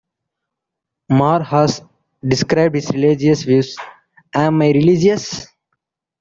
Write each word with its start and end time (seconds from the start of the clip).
Marr 1.11 1.43
has 1.43 1.83
described 2.27 2.73
his 2.73 2.89
religious 2.89 3.43
views: 3.43 3.77
Am 4.33 4.59
I 4.59 4.69
religious? 4.71 5.45